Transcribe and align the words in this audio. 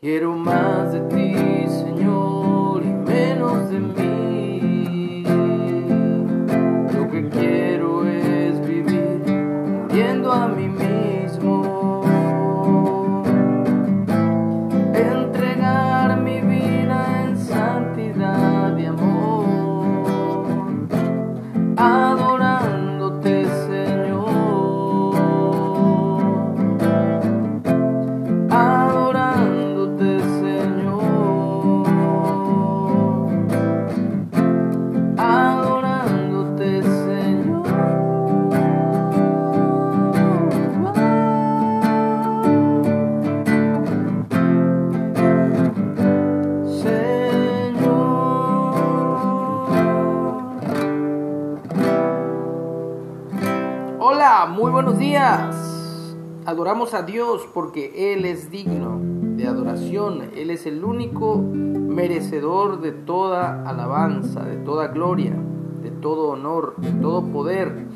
Quiero 0.00 0.34
más 0.34 0.94
de 0.94 1.00
ti, 1.00 1.68
Señor, 1.68 2.82
y 2.82 2.88
menos 2.88 3.68
de 3.70 3.80
mí. 3.80 4.09
Muy 54.46 54.72
buenos 54.72 54.98
días. 54.98 56.16
Adoramos 56.46 56.94
a 56.94 57.02
Dios 57.02 57.46
porque 57.52 58.14
Él 58.14 58.24
es 58.24 58.50
digno 58.50 58.98
de 59.36 59.46
adoración. 59.46 60.30
Él 60.34 60.48
es 60.48 60.64
el 60.64 60.82
único 60.82 61.36
merecedor 61.36 62.80
de 62.80 62.92
toda 62.92 63.68
alabanza, 63.68 64.42
de 64.42 64.56
toda 64.56 64.88
gloria, 64.88 65.34
de 65.82 65.90
todo 65.90 66.30
honor, 66.30 66.74
de 66.78 66.90
todo 66.92 67.22
poder. 67.26 67.86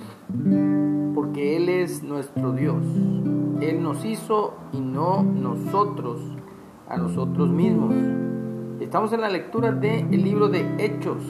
Porque 1.15 1.57
Él 1.57 1.71
es 1.71 2.03
nuestro 2.03 2.53
Dios. 2.53 2.85
Él 3.63 3.83
nos 3.83 4.05
hizo 4.05 4.53
y 4.73 4.81
no 4.81 5.23
nosotros 5.23 6.21
a 6.91 6.99
nosotros 6.99 7.49
mismos. 7.49 7.95
Estamos 8.81 9.15
en 9.15 9.23
la 9.23 9.31
lectura 9.31 9.73
del 9.73 10.11
libro 10.11 10.49
de 10.49 10.67
Hechos. 10.79 11.23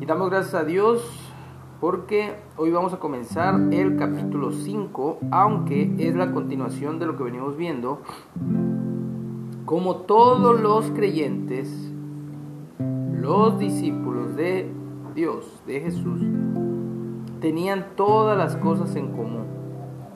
Y 0.00 0.06
damos 0.06 0.30
gracias 0.30 0.54
a 0.54 0.64
Dios 0.64 1.23
porque 1.84 2.32
hoy 2.56 2.70
vamos 2.70 2.94
a 2.94 2.98
comenzar 2.98 3.60
el 3.70 3.98
capítulo 3.98 4.52
5, 4.52 5.18
aunque 5.30 5.94
es 5.98 6.16
la 6.16 6.32
continuación 6.32 6.98
de 6.98 7.04
lo 7.04 7.14
que 7.18 7.24
venimos 7.24 7.58
viendo. 7.58 8.00
Como 9.66 9.96
todos 9.96 10.58
los 10.62 10.90
creyentes, 10.92 11.92
los 13.12 13.58
discípulos 13.58 14.34
de 14.34 14.72
Dios, 15.14 15.60
de 15.66 15.80
Jesús, 15.82 16.22
tenían 17.42 17.88
todas 17.96 18.38
las 18.38 18.56
cosas 18.56 18.96
en 18.96 19.08
común. 19.08 19.44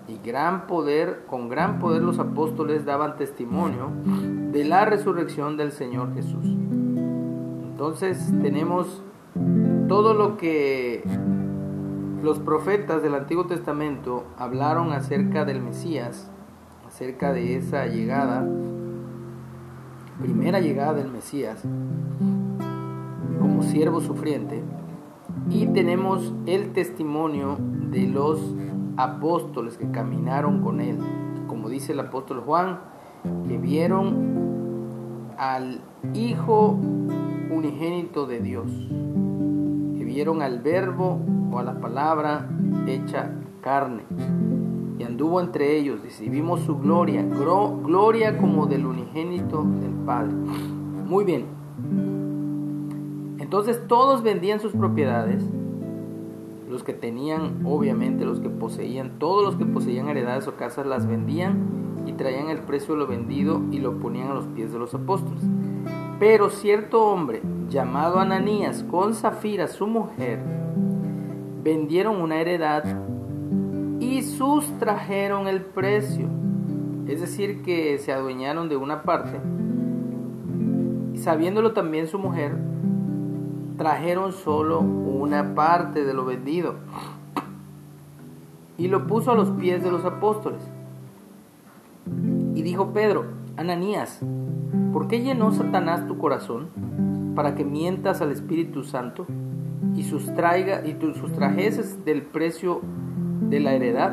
Y 0.08 0.27
gran 0.27 0.66
poder, 0.69 1.27
con 1.28 1.50
gran 1.50 1.80
poder 1.80 2.00
los 2.00 2.19
apóstoles 2.19 2.86
daban 2.86 3.19
testimonio 3.19 3.91
de 4.53 4.64
la 4.64 4.86
resurrección 4.86 5.58
del 5.58 5.72
Señor 5.72 6.14
Jesús. 6.14 6.47
Entonces 6.47 8.32
tenemos 8.41 9.03
todo 9.86 10.14
lo 10.14 10.38
que 10.38 11.03
los 12.22 12.41
profetas 12.41 13.02
del 13.02 13.14
Antiguo 13.14 13.47
Testamento 13.47 14.24
hablaron 14.36 14.92
acerca 14.92 15.44
del 15.44 15.61
Mesías, 15.61 16.30
acerca 16.86 17.33
de 17.33 17.56
esa 17.56 17.86
llegada, 17.86 18.44
primera 20.20 20.58
llegada 20.58 20.94
del 20.94 21.10
Mesías, 21.12 21.62
como 23.38 23.62
siervo 23.62 24.00
sufriente, 24.00 24.62
y 25.48 25.66
tenemos 25.66 26.34
el 26.47 26.72
testimonio 26.72 27.56
de 27.91 28.09
los 28.09 28.41
apóstoles 28.97 29.78
que 29.78 29.88
caminaron 29.91 30.60
con 30.60 30.81
él, 30.81 30.98
como 31.47 31.69
dice 31.69 31.92
el 31.92 32.00
apóstol 32.00 32.41
Juan, 32.41 32.81
que 33.47 33.59
vieron 33.59 35.34
al 35.38 35.81
Hijo 36.15 36.78
unigénito 37.50 38.26
de 38.26 38.41
Dios, 38.41 38.71
que 39.97 40.04
vieron 40.04 40.42
al 40.42 40.60
Verbo 40.60 41.21
a 41.58 41.62
la 41.62 41.80
palabra 41.80 42.48
hecha 42.86 43.32
carne. 43.60 44.02
Y 44.98 45.02
anduvo 45.02 45.41
entre 45.41 45.76
ellos, 45.76 46.00
vimos 46.20 46.60
su 46.60 46.78
gloria, 46.78 47.22
gloria 47.22 48.36
como 48.38 48.66
del 48.66 48.86
unigénito 48.86 49.62
del 49.62 49.92
Padre. 50.04 50.32
Muy 50.32 51.24
bien. 51.24 51.47
Entonces 53.38 53.80
todos 53.86 54.22
vendían 54.22 54.60
sus 54.60 54.72
propiedades, 54.72 55.42
los 56.68 56.82
que 56.82 56.92
tenían, 56.92 57.62
obviamente 57.64 58.24
los 58.26 58.41
que 58.41 58.50
poseían, 58.50 59.18
todos 59.18 59.44
los 59.44 59.56
que 59.56 59.64
poseían 59.64 60.08
heredades 60.08 60.47
o 60.48 60.56
casas 60.56 60.86
las 60.86 61.06
vendían 61.06 62.04
y 62.06 62.12
traían 62.12 62.50
el 62.50 62.58
precio 62.58 62.94
de 62.94 63.00
lo 63.00 63.06
vendido 63.06 63.62
y 63.70 63.78
lo 63.78 63.98
ponían 63.98 64.28
a 64.28 64.34
los 64.34 64.47
pies 64.48 64.72
de 64.72 64.78
los 64.78 64.94
apóstoles. 64.94 65.42
Pero 66.18 66.50
cierto 66.50 67.06
hombre 67.06 67.41
llamado 67.68 68.18
Ananías 68.18 68.84
con 68.91 69.14
Zafira 69.14 69.68
su 69.68 69.86
mujer 69.86 70.41
vendieron 71.68 72.22
una 72.22 72.40
heredad 72.40 72.82
y 74.00 74.22
sustrajeron 74.22 75.48
el 75.48 75.60
precio. 75.60 76.26
Es 77.06 77.20
decir, 77.20 77.62
que 77.62 77.98
se 77.98 78.10
adueñaron 78.10 78.70
de 78.70 78.76
una 78.76 79.02
parte. 79.02 79.38
Y 81.12 81.18
sabiéndolo 81.18 81.72
también 81.72 82.06
su 82.06 82.18
mujer, 82.18 82.56
trajeron 83.76 84.32
solo 84.32 84.80
una 84.80 85.54
parte 85.54 86.06
de 86.06 86.14
lo 86.14 86.24
vendido 86.24 86.76
y 88.78 88.88
lo 88.88 89.06
puso 89.06 89.32
a 89.32 89.34
los 89.34 89.50
pies 89.50 89.84
de 89.84 89.90
los 89.90 90.06
apóstoles. 90.06 90.62
Y 92.54 92.62
dijo 92.62 92.94
Pedro, 92.94 93.26
Ananías, 93.58 94.20
¿por 94.94 95.06
qué 95.06 95.20
llenó 95.20 95.52
Satanás 95.52 96.06
tu 96.06 96.16
corazón 96.16 96.68
para 97.34 97.54
que 97.54 97.64
mientas 97.64 98.22
al 98.22 98.32
Espíritu 98.32 98.84
Santo 98.84 99.26
y 99.98 100.04
sustraiga 100.04 100.86
y 100.86 100.94
tú 100.94 101.12
sustrajeses 101.14 102.04
del 102.04 102.22
precio 102.22 102.81
de 103.50 103.59
la 103.59 103.72
heredad? 103.72 104.12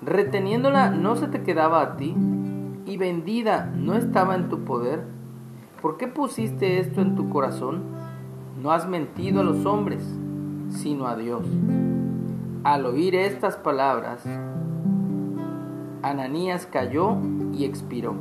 Reteniéndola 0.00 0.90
no 0.90 1.16
se 1.16 1.26
te 1.26 1.42
quedaba 1.42 1.82
a 1.82 1.96
ti 1.96 2.14
y 2.86 2.96
vendida 2.96 3.72
no 3.74 3.94
estaba 3.94 4.36
en 4.36 4.48
tu 4.48 4.60
poder. 4.60 5.02
¿Por 5.82 5.96
qué 5.96 6.06
pusiste 6.06 6.78
esto 6.78 7.00
en 7.00 7.16
tu 7.16 7.30
corazón? 7.30 7.82
No 8.62 8.70
has 8.70 8.88
mentido 8.88 9.40
a 9.40 9.44
los 9.44 9.66
hombres, 9.66 10.04
sino 10.68 11.08
a 11.08 11.16
Dios. 11.16 11.44
Al 12.62 12.86
oír 12.86 13.16
estas 13.16 13.56
palabras, 13.56 14.22
Ananías 16.02 16.66
cayó 16.66 17.16
y 17.52 17.64
expiró, 17.64 18.14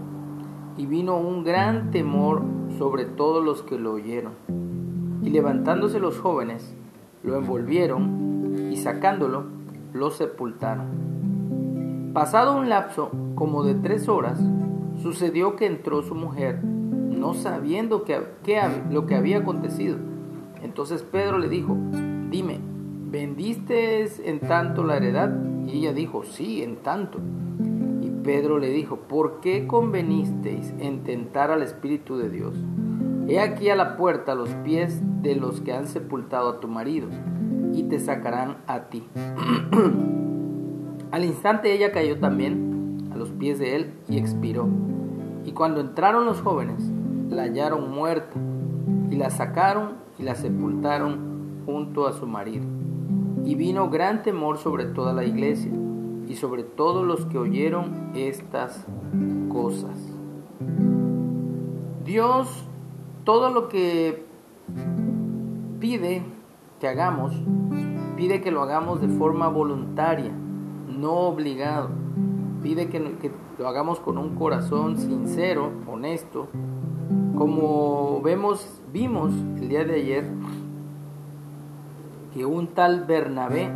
y 0.77 0.87
vino 0.87 1.17
un 1.17 1.43
gran 1.43 1.91
temor 1.91 2.41
sobre 2.79 3.05
todos 3.05 3.45
los 3.45 3.61
que 3.61 3.77
lo 3.77 3.93
oyeron. 3.93 4.68
Y 5.29 5.31
levantándose 5.31 5.99
los 5.99 6.17
jóvenes, 6.17 6.75
lo 7.21 7.37
envolvieron 7.37 8.71
y 8.71 8.77
sacándolo, 8.77 9.43
lo 9.93 10.09
sepultaron. 10.09 12.09
Pasado 12.15 12.57
un 12.57 12.67
lapso 12.67 13.11
como 13.35 13.63
de 13.63 13.75
tres 13.75 14.09
horas, 14.09 14.41
sucedió 15.03 15.55
que 15.55 15.67
entró 15.67 16.01
su 16.01 16.15
mujer, 16.15 16.63
no 16.63 17.35
sabiendo 17.35 18.05
que, 18.05 18.19
lo 18.89 19.05
que 19.05 19.13
había 19.13 19.37
acontecido. 19.37 19.97
Entonces 20.63 21.03
Pedro 21.03 21.37
le 21.37 21.47
dijo, 21.47 21.77
dime, 22.31 22.59
¿vendiste 23.11 24.05
en 24.27 24.39
tanto 24.39 24.83
la 24.83 24.97
heredad? 24.97 25.31
Y 25.67 25.77
ella 25.77 25.93
dijo, 25.93 26.23
sí, 26.23 26.63
en 26.63 26.77
tanto. 26.77 27.19
Y 28.01 28.09
Pedro 28.23 28.57
le 28.57 28.71
dijo, 28.71 29.01
¿por 29.01 29.41
qué 29.41 29.67
convenisteis 29.67 30.73
en 30.79 31.03
tentar 31.03 31.51
al 31.51 31.61
Espíritu 31.61 32.17
de 32.17 32.31
Dios? 32.31 32.55
He 33.29 33.39
aquí 33.39 33.69
a 33.69 33.75
la 33.75 33.95
puerta 33.95 34.33
los 34.33 34.49
pies 34.63 35.03
de 35.21 35.35
los 35.35 35.61
que 35.61 35.71
han 35.71 35.85
sepultado 35.85 36.49
a 36.49 36.59
tu 36.59 36.67
marido, 36.67 37.09
y 37.73 37.83
te 37.83 37.99
sacarán 37.99 38.57
a 38.65 38.85
ti. 38.85 39.07
Al 41.11 41.23
instante 41.23 41.71
ella 41.71 41.91
cayó 41.91 42.19
también 42.19 43.07
a 43.13 43.15
los 43.15 43.29
pies 43.29 43.59
de 43.59 43.75
él 43.75 43.93
y 44.07 44.17
expiró. 44.17 44.67
Y 45.45 45.51
cuando 45.51 45.79
entraron 45.79 46.25
los 46.25 46.41
jóvenes, 46.41 46.91
la 47.29 47.43
hallaron 47.43 47.91
muerta, 47.91 48.35
y 49.11 49.15
la 49.15 49.29
sacaron 49.29 49.97
y 50.17 50.23
la 50.23 50.33
sepultaron 50.33 51.63
junto 51.67 52.07
a 52.07 52.13
su 52.13 52.25
marido. 52.25 52.65
Y 53.45 53.53
vino 53.53 53.91
gran 53.91 54.23
temor 54.23 54.57
sobre 54.57 54.85
toda 54.85 55.13
la 55.13 55.23
iglesia 55.23 55.71
y 56.27 56.33
sobre 56.35 56.63
todos 56.63 57.05
los 57.05 57.27
que 57.27 57.37
oyeron 57.37 58.09
estas 58.15 58.87
cosas. 59.49 59.99
Dios, 62.03 62.68
todo 63.29 63.51
lo 63.51 63.69
que 63.69 64.25
pide 65.79 66.23
que 66.79 66.87
hagamos, 66.87 67.31
pide 68.17 68.41
que 68.41 68.49
lo 68.49 68.63
hagamos 68.63 69.01
de 69.01 69.07
forma 69.07 69.47
voluntaria, 69.49 70.31
no 70.31 71.11
obligado. 71.11 71.91
Pide 72.63 72.89
que, 72.89 73.31
lo 73.59 73.67
hagamos 73.67 73.99
con 73.99 74.17
un 74.17 74.33
corazón 74.33 74.97
sincero, 74.97 75.69
honesto, 75.85 76.47
como 77.37 78.19
vemos, 78.23 78.81
vimos 78.91 79.31
el 79.61 79.69
día 79.69 79.83
de 79.85 79.93
ayer 79.93 80.25
que 82.33 82.47
un 82.47 82.65
tal 82.65 83.05
Bernabé, 83.05 83.69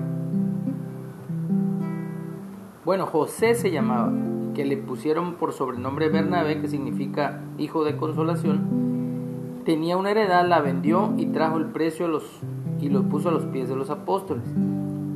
bueno, 2.83 3.05
José 3.05 3.53
se 3.53 3.69
llamaba, 3.69 4.11
que 4.55 4.65
le 4.65 4.77
pusieron 4.77 5.35
por 5.35 5.53
sobrenombre 5.53 6.09
Bernabé, 6.09 6.59
que 6.59 6.67
significa 6.67 7.43
hijo 7.59 7.83
de 7.83 7.95
consolación, 7.97 8.92
tenía 9.63 9.97
una 9.97 10.11
heredad, 10.11 10.47
la 10.47 10.61
vendió 10.61 11.13
y 11.17 11.27
trajo 11.27 11.57
el 11.57 11.67
precio 11.67 12.07
los, 12.07 12.23
y 12.79 12.89
lo 12.89 13.03
puso 13.03 13.29
a 13.29 13.31
los 13.31 13.45
pies 13.45 13.69
de 13.69 13.75
los 13.75 13.89
apóstoles. 13.89 14.43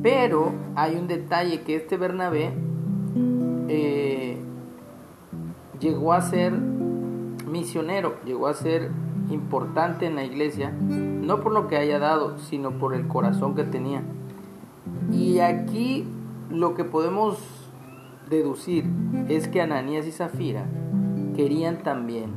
Pero 0.02 0.52
hay 0.74 0.96
un 0.96 1.08
detalle 1.08 1.62
que 1.62 1.76
este 1.76 1.96
Bernabé 1.96 2.52
eh, 3.68 4.38
llegó 5.80 6.12
a 6.12 6.20
ser 6.20 6.52
misionero, 6.52 8.16
llegó 8.24 8.46
a 8.46 8.54
ser 8.54 8.90
importante 9.30 10.06
en 10.06 10.14
la 10.14 10.24
iglesia, 10.24 10.70
no 10.70 11.40
por 11.40 11.52
lo 11.52 11.68
que 11.68 11.76
haya 11.76 11.98
dado, 11.98 12.38
sino 12.38 12.78
por 12.78 12.94
el 12.94 13.06
corazón 13.08 13.54
que 13.54 13.64
tenía. 13.64 14.02
Y 15.12 15.40
aquí 15.40 16.06
lo 16.50 16.74
que 16.74 16.84
podemos 16.84 17.38
deducir 18.30 18.84
es 19.28 19.48
que 19.48 19.60
Ananías 19.60 20.06
y 20.06 20.12
Zafira 20.12 20.66
querían 21.34 21.82
también 21.82 22.30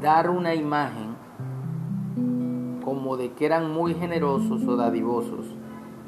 dar 0.00 0.30
una 0.30 0.54
imagen 0.54 1.16
como 2.84 3.16
de 3.16 3.32
que 3.32 3.46
eran 3.46 3.72
muy 3.72 3.94
generosos 3.94 4.66
o 4.66 4.76
dadivosos, 4.76 5.46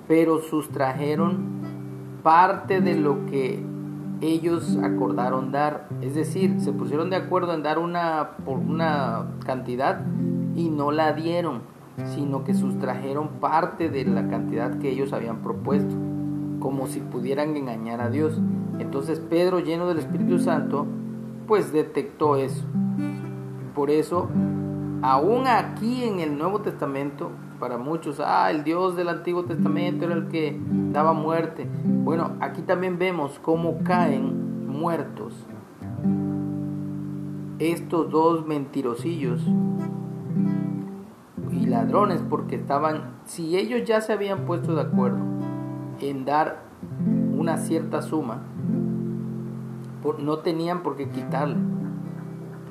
pero 0.06 0.38
sustrajeron 0.38 1.58
parte 2.22 2.80
de 2.80 2.94
lo 2.94 3.26
que 3.26 3.64
ellos 4.20 4.78
acordaron 4.82 5.52
dar. 5.52 5.88
Es 6.00 6.14
decir, 6.14 6.60
se 6.60 6.72
pusieron 6.72 7.10
de 7.10 7.16
acuerdo 7.16 7.54
en 7.54 7.62
dar 7.62 7.78
una, 7.78 8.36
por 8.44 8.58
una 8.58 9.26
cantidad 9.44 10.04
y 10.54 10.68
no 10.68 10.90
la 10.92 11.12
dieron, 11.12 11.62
sino 12.14 12.44
que 12.44 12.54
sustrajeron 12.54 13.28
parte 13.40 13.90
de 13.90 14.04
la 14.04 14.28
cantidad 14.28 14.78
que 14.78 14.90
ellos 14.90 15.12
habían 15.12 15.38
propuesto, 15.42 15.94
como 16.60 16.86
si 16.86 17.00
pudieran 17.00 17.56
engañar 17.56 18.00
a 18.00 18.10
Dios. 18.10 18.40
Entonces 18.78 19.20
Pedro, 19.20 19.60
lleno 19.60 19.88
del 19.88 19.98
Espíritu 19.98 20.38
Santo, 20.38 20.86
pues 21.46 21.72
detectó 21.72 22.36
eso. 22.36 22.64
Por 23.78 23.90
eso, 23.90 24.28
aún 25.02 25.46
aquí 25.46 26.02
en 26.02 26.18
el 26.18 26.36
Nuevo 26.36 26.62
Testamento, 26.62 27.30
para 27.60 27.78
muchos, 27.78 28.18
ah, 28.18 28.50
el 28.50 28.64
Dios 28.64 28.96
del 28.96 29.08
Antiguo 29.08 29.44
Testamento 29.44 30.04
era 30.04 30.14
el 30.14 30.26
que 30.26 30.60
daba 30.90 31.12
muerte. 31.12 31.68
Bueno, 31.84 32.32
aquí 32.40 32.62
también 32.62 32.98
vemos 32.98 33.38
cómo 33.38 33.78
caen 33.84 34.66
muertos 34.66 35.46
estos 37.60 38.10
dos 38.10 38.48
mentirosillos 38.48 39.46
y 41.52 41.66
ladrones 41.66 42.20
porque 42.28 42.56
estaban, 42.56 43.12
si 43.26 43.56
ellos 43.56 43.84
ya 43.84 44.00
se 44.00 44.12
habían 44.12 44.44
puesto 44.44 44.74
de 44.74 44.80
acuerdo 44.80 45.20
en 46.00 46.24
dar 46.24 46.64
una 47.38 47.58
cierta 47.58 48.02
suma, 48.02 48.42
no 50.18 50.38
tenían 50.38 50.82
por 50.82 50.96
qué 50.96 51.08
quitarle. 51.10 51.77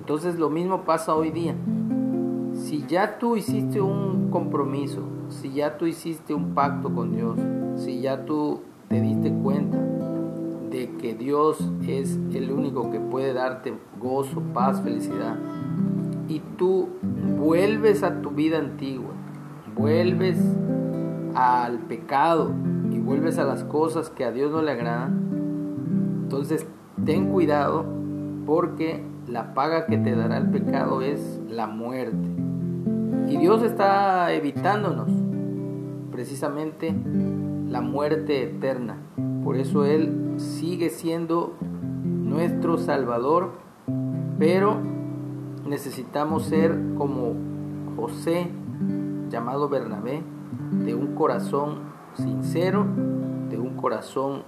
Entonces 0.08 0.40
lo 0.40 0.50
mismo 0.50 0.86
pasa 0.86 1.14
hoy 1.14 1.32
día. 1.32 1.54
Si 2.54 2.86
ya 2.88 3.20
tú 3.20 3.36
hiciste 3.36 3.82
un 3.82 4.30
compromiso, 4.32 5.02
si 5.28 5.52
ya 5.52 5.78
tú 5.78 5.86
hiciste 5.86 6.34
un 6.34 6.54
pacto 6.54 6.96
con 6.96 7.12
Dios, 7.12 7.38
si 7.76 8.00
ya 8.00 8.24
tú 8.24 8.62
te 8.88 9.02
diste 9.02 9.34
cuenta 9.34 9.78
de 10.72 10.96
que 10.98 11.14
Dios 11.14 11.60
es 11.86 12.18
el 12.34 12.54
único 12.54 12.90
que 12.90 13.02
puede 13.02 13.34
darte 13.34 13.74
gozo, 14.00 14.42
paz, 14.54 14.82
felicidad, 14.82 15.36
y 16.30 16.40
tú 16.58 16.88
vuelves 17.38 18.02
a 18.02 18.22
tu 18.22 18.30
vida 18.30 18.60
antigua, 18.60 19.12
vuelves 19.76 20.40
al 21.36 21.80
pecado 21.80 22.54
y 22.90 23.00
vuelves 23.00 23.40
a 23.40 23.44
las 23.44 23.66
cosas 23.66 24.10
que 24.10 24.24
a 24.24 24.32
Dios 24.32 24.54
no 24.54 24.62
le 24.62 24.72
agradan, 24.72 26.22
entonces 26.24 26.66
ten 27.04 27.28
cuidado 27.30 27.84
porque 28.46 29.17
la 29.28 29.54
paga 29.54 29.86
que 29.86 29.98
te 29.98 30.16
dará 30.16 30.38
el 30.38 30.50
pecado 30.50 31.02
es 31.02 31.42
la 31.50 31.68
muerte. 31.68 32.28
Y 33.30 33.38
Dios 33.38 33.62
está 33.62 34.32
evitándonos 34.32 35.10
precisamente 36.12 36.96
la 37.68 37.82
muerte 37.82 38.44
eterna. 38.44 38.98
Por 39.44 39.58
eso 39.58 39.86
Él 39.86 40.36
sigue 40.38 40.90
siendo 40.90 41.54
nuestro 41.62 42.78
Salvador, 42.78 43.52
pero 44.40 44.78
necesitamos 45.68 46.46
ser 46.46 46.78
como 46.98 47.34
José, 47.98 48.48
llamado 49.30 49.68
Bernabé, 49.68 50.22
de 50.86 50.96
un 50.96 51.16
corazón 51.16 51.80
sincero, 52.14 52.86
de 53.50 53.58
un 53.58 53.76
corazón 53.76 54.44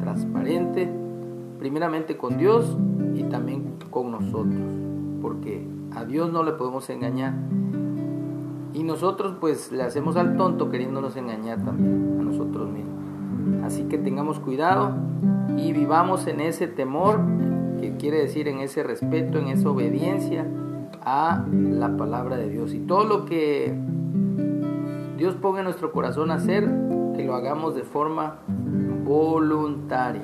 transparente, 0.00 0.90
primeramente 1.58 2.16
con 2.16 2.38
Dios 2.38 2.76
también 3.32 3.74
con 3.90 4.12
nosotros, 4.12 4.60
porque 5.20 5.66
a 5.96 6.04
Dios 6.04 6.32
no 6.32 6.44
le 6.44 6.52
podemos 6.52 6.88
engañar 6.90 7.34
y 8.74 8.84
nosotros 8.84 9.34
pues 9.40 9.70
le 9.70 9.82
hacemos 9.82 10.16
al 10.16 10.36
tonto 10.36 10.70
queriéndonos 10.70 11.16
engañar 11.16 11.62
también 11.64 12.18
a 12.20 12.22
nosotros 12.22 12.70
mismos. 12.70 13.64
Así 13.64 13.84
que 13.84 13.98
tengamos 13.98 14.38
cuidado 14.38 14.92
y 15.56 15.72
vivamos 15.72 16.26
en 16.26 16.40
ese 16.40 16.68
temor, 16.68 17.20
que 17.80 17.96
quiere 17.96 18.18
decir 18.18 18.48
en 18.48 18.60
ese 18.60 18.82
respeto, 18.82 19.38
en 19.38 19.48
esa 19.48 19.68
obediencia 19.68 20.46
a 21.04 21.44
la 21.50 21.96
palabra 21.96 22.36
de 22.36 22.48
Dios. 22.48 22.72
Y 22.72 22.78
todo 22.78 23.04
lo 23.04 23.24
que 23.24 23.74
Dios 25.18 25.34
ponga 25.34 25.58
en 25.58 25.64
nuestro 25.64 25.92
corazón 25.92 26.30
a 26.30 26.34
hacer, 26.34 26.64
que 27.16 27.24
lo 27.24 27.34
hagamos 27.34 27.74
de 27.74 27.82
forma 27.82 28.38
voluntaria. 29.04 30.22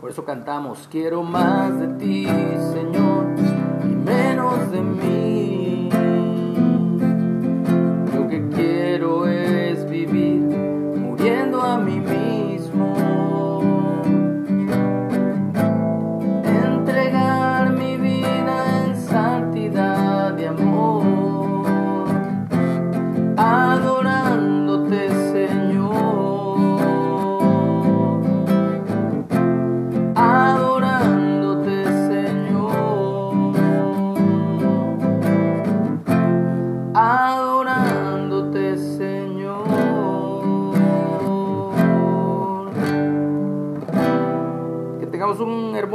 Por 0.00 0.10
eso 0.10 0.24
cantamos, 0.24 0.86
quiero 0.88 1.24
más 1.24 1.76
de 1.80 1.88
ti, 1.98 2.24
Señor, 2.72 3.34
y 3.82 3.96
menos 3.96 4.70
de 4.70 4.80
mí. 4.80 5.97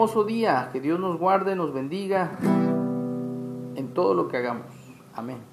Hermoso 0.04 0.26
día. 0.26 0.70
Que 0.74 0.82
Dios 0.82 1.00
nos 1.00 1.18
guarde, 1.18 1.56
nos 1.56 1.74
bendiga 1.74 2.32
en 3.76 3.94
todo 3.94 4.14
lo 4.14 4.28
que 4.28 4.38
hagamos. 4.38 4.68
Amén. 5.16 5.53